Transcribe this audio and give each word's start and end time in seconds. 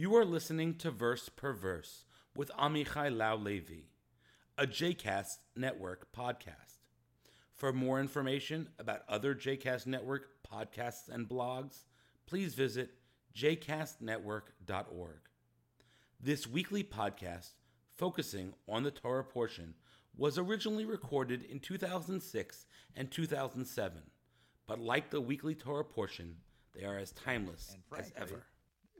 You 0.00 0.16
are 0.16 0.24
listening 0.24 0.76
to 0.76 0.90
Verse 0.90 1.28
per 1.28 1.52
Verse 1.52 2.06
with 2.34 2.50
Amichai 2.58 3.14
Lau-Lavie, 3.14 3.90
a 4.56 4.66
JCast 4.66 5.36
Network 5.56 6.10
podcast. 6.10 6.78
For 7.52 7.70
more 7.70 8.00
information 8.00 8.70
about 8.78 9.02
other 9.10 9.34
JCast 9.34 9.86
Network 9.86 10.28
podcasts 10.50 11.10
and 11.10 11.28
blogs, 11.28 11.84
please 12.26 12.54
visit 12.54 12.92
jcastnetwork.org. 13.36 15.20
This 16.18 16.46
weekly 16.46 16.82
podcast, 16.82 17.50
focusing 17.94 18.54
on 18.66 18.84
the 18.84 18.90
Torah 18.90 19.22
portion, 19.22 19.74
was 20.16 20.38
originally 20.38 20.86
recorded 20.86 21.42
in 21.42 21.60
2006 21.60 22.64
and 22.96 23.10
2007, 23.10 24.00
but 24.66 24.80
like 24.80 25.10
the 25.10 25.20
weekly 25.20 25.54
Torah 25.54 25.84
portion, 25.84 26.36
they 26.74 26.86
are 26.86 26.96
as 26.96 27.12
timeless 27.12 27.76
frankly, 27.90 28.12
as 28.16 28.22
ever. 28.22 28.44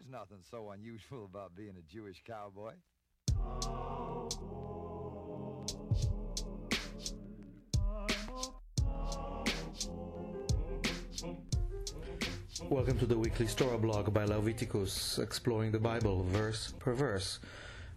There's 0.00 0.12
nothing 0.12 0.38
so 0.50 0.70
unusual 0.70 1.26
about 1.26 1.54
being 1.54 1.74
a 1.76 1.92
Jewish 1.92 2.22
cowboy. 2.26 2.72
Welcome 12.70 12.98
to 12.98 13.06
the 13.06 13.18
weekly 13.18 13.46
Torah 13.46 13.76
blog 13.76 14.14
by 14.14 14.24
Leviticus, 14.24 15.18
exploring 15.18 15.70
the 15.70 15.78
Bible 15.78 16.22
verse 16.24 16.72
per 16.78 16.94
verse. 16.94 17.38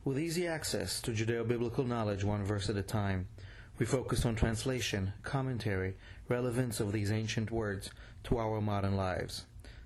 With 0.03 0.20
easy 0.20 0.45
access 0.45 0.99
to 1.02 1.11
Judeo-biblical 1.11 1.85
knowledge 1.85 2.25
one 2.25 2.44
verse 2.44 2.70
at 2.70 2.75
a 2.75 2.83
time, 2.83 3.30
we 3.77 3.85
focus 3.85 4.25
on 4.25 4.35
translation, 4.35 5.13
commentary, 5.22 5.95
relevance 6.27 6.81
of 6.81 6.91
these 6.91 7.11
ancient 7.11 7.49
words 7.49 7.91
to 8.25 8.39
our 8.39 8.59
modern 8.59 8.97
lives. 8.97 9.45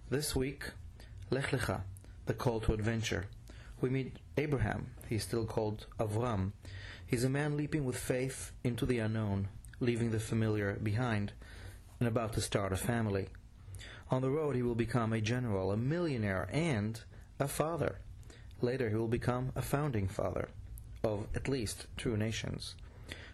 This 0.09 0.35
week, 0.35 0.71
Lech 1.29 1.51
Lecha, 1.51 1.81
the 2.27 2.33
call 2.33 2.59
to 2.61 2.73
adventure. 2.73 3.25
We 3.81 3.89
meet 3.89 4.17
Abraham, 4.37 4.91
he's 5.07 5.23
still 5.23 5.45
called 5.45 5.85
Avram. 5.99 6.51
He's 7.05 7.23
a 7.23 7.29
man 7.29 7.55
leaping 7.55 7.85
with 7.85 7.97
faith 7.97 8.51
into 8.63 8.85
the 8.85 8.99
unknown, 8.99 9.47
leaving 9.79 10.11
the 10.11 10.19
familiar 10.19 10.73
behind, 10.73 11.31
and 11.99 12.07
about 12.07 12.33
to 12.33 12.41
start 12.41 12.73
a 12.73 12.77
family. 12.77 13.29
On 14.09 14.21
the 14.21 14.29
road, 14.29 14.55
he 14.55 14.61
will 14.61 14.75
become 14.75 15.13
a 15.13 15.21
general, 15.21 15.71
a 15.71 15.77
millionaire, 15.77 16.49
and 16.51 17.01
a 17.39 17.47
father. 17.47 17.99
Later, 18.61 18.89
he 18.89 18.95
will 18.95 19.07
become 19.07 19.51
a 19.55 19.61
founding 19.61 20.07
father 20.07 20.49
of 21.03 21.27
at 21.35 21.47
least 21.47 21.87
two 21.97 22.17
nations. 22.17 22.75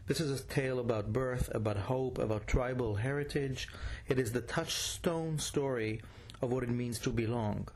This 0.06 0.20
is 0.20 0.42
a 0.42 0.44
tale 0.44 0.80
about 0.80 1.14
birth, 1.14 1.50
about 1.56 1.78
hope, 1.78 2.18
about 2.18 2.46
tribal 2.46 2.96
heritage. 2.96 3.70
It 4.08 4.20
is 4.20 4.34
the 4.34 4.42
touchstone 4.42 5.40
story 5.40 6.02
of 6.42 6.52
what 6.52 6.64
it 6.64 6.70
means 6.70 7.00
to 7.00 7.10
belong. 7.10 7.70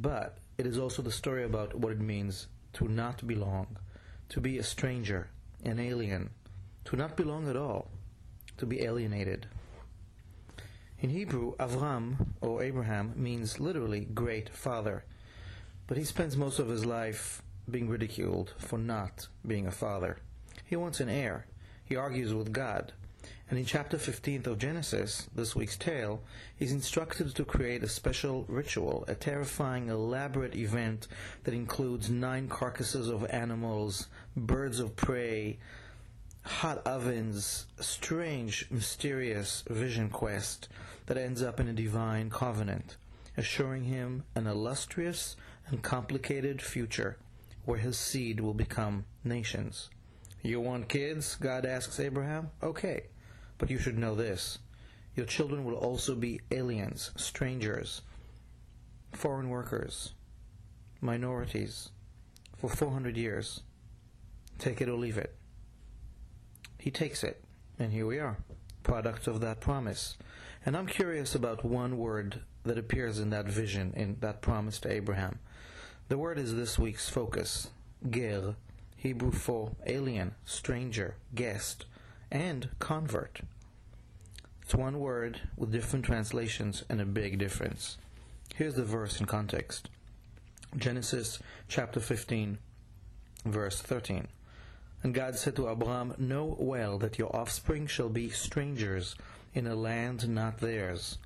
But 0.00 0.38
it 0.58 0.64
is 0.64 0.78
also 0.78 1.02
the 1.02 1.10
story 1.10 1.42
about 1.42 1.74
what 1.74 1.90
it 1.90 2.00
means 2.00 2.46
to 2.74 2.86
not 2.86 3.26
belong, 3.26 3.78
to 4.28 4.40
be 4.40 4.56
a 4.56 4.62
stranger, 4.62 5.28
an 5.64 5.80
alien, 5.80 6.30
to 6.84 6.94
not 6.94 7.16
belong 7.16 7.48
at 7.48 7.56
all, 7.56 7.90
to 8.58 8.64
be 8.64 8.82
alienated. 8.82 9.48
In 11.00 11.10
Hebrew, 11.10 11.56
Avram, 11.56 12.28
or 12.40 12.62
Abraham, 12.62 13.12
means 13.16 13.58
literally 13.58 14.04
great 14.04 14.48
father, 14.48 15.04
but 15.88 15.96
he 15.96 16.04
spends 16.04 16.36
most 16.36 16.60
of 16.60 16.68
his 16.68 16.86
life 16.86 17.42
being 17.68 17.88
ridiculed 17.88 18.54
for 18.56 18.78
not 18.78 19.26
being 19.44 19.66
a 19.66 19.72
father. 19.72 20.18
He 20.64 20.76
wants 20.76 21.00
an 21.00 21.08
heir. 21.08 21.46
He 21.84 21.96
argues 21.96 22.32
with 22.32 22.52
God. 22.52 22.92
And 23.50 23.58
in 23.58 23.64
chapter 23.64 23.96
15 23.96 24.42
of 24.46 24.58
Genesis, 24.58 25.26
this 25.34 25.56
week's 25.56 25.76
tale, 25.76 26.22
he's 26.54 26.70
instructed 26.70 27.34
to 27.34 27.44
create 27.44 27.82
a 27.82 27.88
special 27.88 28.44
ritual, 28.46 29.04
a 29.08 29.14
terrifying, 29.14 29.88
elaborate 29.88 30.54
event 30.54 31.08
that 31.44 31.54
includes 31.54 32.10
nine 32.10 32.48
carcasses 32.48 33.08
of 33.08 33.24
animals, 33.30 34.08
birds 34.36 34.80
of 34.80 34.96
prey, 34.96 35.58
hot 36.42 36.86
ovens, 36.86 37.66
a 37.78 37.82
strange, 37.82 38.66
mysterious 38.70 39.64
vision 39.68 40.10
quest 40.10 40.68
that 41.06 41.16
ends 41.16 41.42
up 41.42 41.58
in 41.58 41.68
a 41.68 41.72
divine 41.72 42.28
covenant, 42.28 42.96
assuring 43.36 43.84
him 43.84 44.24
an 44.34 44.46
illustrious 44.46 45.36
and 45.68 45.82
complicated 45.82 46.60
future 46.60 47.16
where 47.64 47.78
his 47.78 47.98
seed 47.98 48.40
will 48.40 48.54
become 48.54 49.04
nations. 49.24 49.90
You 50.42 50.60
want 50.60 50.88
kids? 50.88 51.36
God 51.36 51.66
asks 51.66 51.98
Abraham. 51.98 52.50
Okay, 52.62 53.04
but 53.58 53.70
you 53.70 53.78
should 53.78 53.98
know 53.98 54.14
this. 54.14 54.58
Your 55.14 55.26
children 55.26 55.64
will 55.64 55.74
also 55.74 56.14
be 56.14 56.40
aliens, 56.50 57.10
strangers, 57.16 58.02
foreign 59.12 59.48
workers, 59.48 60.12
minorities, 61.00 61.90
for 62.56 62.70
400 62.70 63.16
years. 63.16 63.62
Take 64.58 64.80
it 64.80 64.88
or 64.88 64.96
leave 64.96 65.18
it. 65.18 65.34
He 66.78 66.90
takes 66.90 67.24
it, 67.24 67.42
and 67.78 67.92
here 67.92 68.06
we 68.06 68.18
are, 68.18 68.38
products 68.84 69.26
of 69.26 69.40
that 69.40 69.60
promise. 69.60 70.16
And 70.64 70.76
I'm 70.76 70.86
curious 70.86 71.34
about 71.34 71.64
one 71.64 71.98
word 71.98 72.42
that 72.64 72.78
appears 72.78 73.18
in 73.18 73.30
that 73.30 73.46
vision, 73.46 73.92
in 73.96 74.18
that 74.20 74.40
promise 74.40 74.78
to 74.80 74.92
Abraham. 74.92 75.40
The 76.08 76.18
word 76.18 76.38
is 76.38 76.54
this 76.54 76.78
week's 76.78 77.08
focus 77.08 77.70
ger, 78.08 78.54
Hebrew 78.98 79.30
for 79.30 79.76
alien, 79.86 80.34
stranger, 80.44 81.14
guest, 81.32 81.86
and 82.32 82.68
convert. 82.80 83.40
It's 84.60 84.74
one 84.74 84.98
word 84.98 85.40
with 85.56 85.70
different 85.70 86.04
translations 86.04 86.84
and 86.88 87.00
a 87.00 87.06
big 87.06 87.38
difference. 87.38 87.96
Here's 88.56 88.74
the 88.74 88.82
verse 88.82 89.20
in 89.20 89.26
context 89.26 89.88
Genesis 90.76 91.38
chapter 91.68 92.00
15, 92.00 92.58
verse 93.46 93.80
13. 93.80 94.26
And 95.04 95.14
God 95.14 95.36
said 95.36 95.54
to 95.56 95.68
Abram, 95.68 96.14
Know 96.18 96.56
well 96.58 96.98
that 96.98 97.20
your 97.20 97.34
offspring 97.34 97.86
shall 97.86 98.08
be 98.08 98.30
strangers 98.30 99.14
in 99.54 99.68
a 99.68 99.76
land 99.76 100.28
not 100.28 100.58
theirs, 100.58 101.18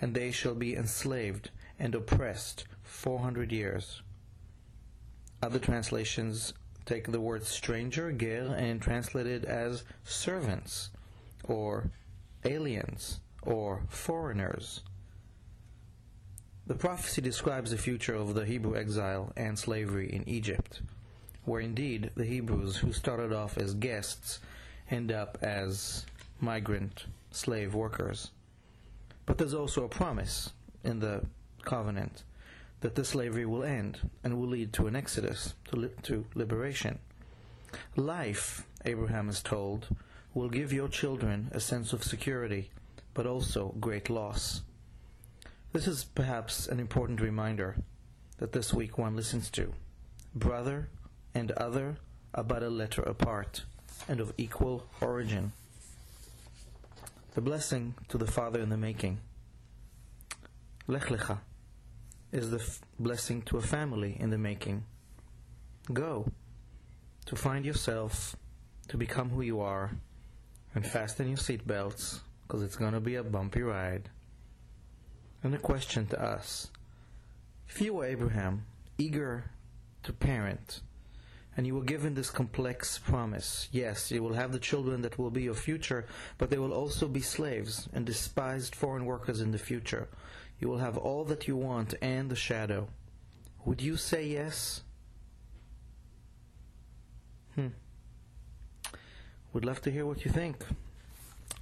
and 0.00 0.14
they 0.14 0.30
shall 0.30 0.54
be 0.54 0.76
enslaved 0.76 1.50
and 1.80 1.96
oppressed 1.96 2.64
four 2.84 3.18
hundred 3.18 3.50
years. 3.50 4.02
Other 5.42 5.58
translations 5.58 6.54
take 6.88 7.10
the 7.10 7.20
word 7.20 7.44
stranger, 7.44 8.10
ger, 8.12 8.54
and 8.56 8.80
translate 8.80 9.26
it 9.26 9.44
as 9.44 9.84
servants, 10.04 10.90
or 11.44 11.90
aliens, 12.44 13.20
or 13.42 13.82
foreigners. 13.88 14.82
The 16.66 16.74
prophecy 16.74 17.22
describes 17.22 17.70
the 17.70 17.78
future 17.78 18.14
of 18.14 18.34
the 18.34 18.44
Hebrew 18.44 18.76
exile 18.76 19.32
and 19.36 19.58
slavery 19.58 20.12
in 20.12 20.28
Egypt 20.28 20.80
where 21.48 21.60
indeed 21.62 22.10
the 22.14 22.26
Hebrews 22.26 22.76
who 22.76 22.92
started 22.92 23.32
off 23.32 23.56
as 23.56 23.72
guests 23.72 24.38
end 24.90 25.10
up 25.10 25.38
as 25.40 26.04
migrant 26.40 27.06
slave 27.30 27.74
workers. 27.74 28.30
But 29.24 29.38
there's 29.38 29.54
also 29.54 29.84
a 29.84 29.88
promise 29.88 30.50
in 30.84 31.00
the 31.00 31.24
covenant 31.62 32.22
that 32.80 32.94
the 32.94 33.04
slavery 33.04 33.44
will 33.44 33.64
end 33.64 34.10
and 34.22 34.38
will 34.38 34.48
lead 34.48 34.72
to 34.72 34.86
an 34.86 34.94
exodus, 34.94 35.54
to, 35.66 35.76
li- 35.76 35.90
to 36.02 36.24
liberation. 36.34 36.98
Life, 37.96 38.66
Abraham 38.84 39.28
is 39.28 39.42
told, 39.42 39.88
will 40.34 40.48
give 40.48 40.72
your 40.72 40.88
children 40.88 41.48
a 41.52 41.60
sense 41.60 41.92
of 41.92 42.04
security, 42.04 42.70
but 43.14 43.26
also 43.26 43.74
great 43.80 44.08
loss. 44.08 44.62
This 45.72 45.86
is 45.86 46.04
perhaps 46.04 46.66
an 46.66 46.80
important 46.80 47.20
reminder 47.20 47.76
that 48.38 48.52
this 48.52 48.72
week 48.72 48.96
one 48.96 49.16
listens 49.16 49.50
to. 49.50 49.72
Brother 50.34 50.88
and 51.34 51.50
other 51.52 51.96
about 52.32 52.62
a 52.62 52.70
letter 52.70 53.02
apart 53.02 53.64
and 54.08 54.20
of 54.20 54.32
equal 54.38 54.86
origin. 55.00 55.52
The 57.34 57.40
blessing 57.40 57.94
to 58.08 58.18
the 58.18 58.26
father 58.26 58.60
in 58.60 58.68
the 58.68 58.76
making. 58.76 59.18
Lech 60.86 61.06
Lecha 61.06 61.38
is 62.32 62.50
the 62.50 62.58
f- 62.58 62.80
blessing 62.98 63.42
to 63.42 63.56
a 63.56 63.62
family 63.62 64.16
in 64.18 64.30
the 64.30 64.38
making. 64.38 64.84
Go 65.92 66.30
to 67.26 67.36
find 67.36 67.64
yourself, 67.64 68.36
to 68.88 68.96
become 68.96 69.30
who 69.30 69.42
you 69.42 69.60
are, 69.60 69.92
and 70.74 70.86
fasten 70.86 71.28
your 71.28 71.36
seatbelts 71.36 72.20
because 72.46 72.62
it's 72.62 72.76
going 72.76 72.92
to 72.92 73.00
be 73.00 73.16
a 73.16 73.22
bumpy 73.22 73.62
ride. 73.62 74.08
And 75.42 75.54
a 75.54 75.58
question 75.58 76.06
to 76.06 76.22
us. 76.22 76.70
If 77.68 77.80
you 77.80 77.94
were 77.94 78.06
Abraham, 78.06 78.64
eager 78.96 79.50
to 80.02 80.12
parent, 80.12 80.80
and 81.56 81.66
you 81.66 81.74
were 81.74 81.82
given 81.82 82.14
this 82.14 82.30
complex 82.30 82.98
promise. 82.98 83.68
Yes, 83.72 84.12
you 84.12 84.22
will 84.22 84.34
have 84.34 84.52
the 84.52 84.60
children 84.60 85.02
that 85.02 85.18
will 85.18 85.30
be 85.30 85.42
your 85.42 85.54
future, 85.54 86.06
but 86.38 86.50
they 86.50 86.58
will 86.58 86.72
also 86.72 87.08
be 87.08 87.20
slaves 87.20 87.88
and 87.92 88.06
despised 88.06 88.76
foreign 88.76 89.04
workers 89.04 89.40
in 89.40 89.50
the 89.50 89.58
future. 89.58 90.08
You 90.58 90.68
will 90.68 90.78
have 90.78 90.96
all 90.96 91.24
that 91.24 91.46
you 91.46 91.56
want 91.56 91.94
and 92.02 92.30
the 92.30 92.36
shadow. 92.36 92.88
Would 93.64 93.80
you 93.80 93.96
say 93.96 94.26
yes? 94.26 94.82
Hmm. 97.54 97.68
Would 99.52 99.64
love 99.64 99.80
to 99.82 99.90
hear 99.90 100.06
what 100.06 100.24
you 100.24 100.30
think. 100.30 100.64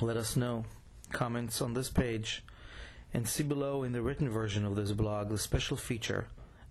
Let 0.01 0.17
us 0.17 0.37
know. 0.37 0.65
Comments 1.13 1.61
on 1.61 1.75
this 1.75 1.91
page. 1.91 2.45
And 3.15 3.29
see 3.29 3.43
below 3.43 3.83
in 3.83 3.93
the 3.93 4.03
written 4.03 4.29
version 4.29 4.65
of 4.65 4.77
this 4.77 4.93
blog 4.93 5.29
the 5.29 5.39
special 5.39 5.77
feature 5.77 6.27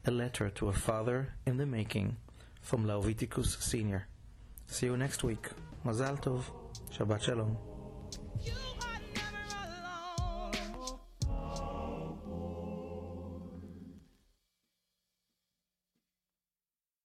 a 0.08 0.12
letter 0.12 0.50
to 0.52 0.68
a 0.68 0.74
father 0.74 1.34
in 1.48 1.58
the 1.58 1.66
making 1.66 2.18
from 2.62 2.86
Laoviticus 2.86 3.62
Sr. 3.62 4.08
See 4.68 4.86
you 4.86 4.98
next 4.98 5.24
week. 5.24 5.50
Mazal 5.84 6.22
Tov. 6.22 6.44
Shabbat 6.92 7.22
Shalom. 7.22 7.75